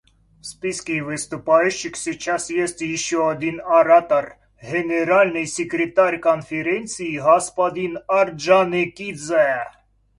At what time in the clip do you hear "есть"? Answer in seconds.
2.49-2.81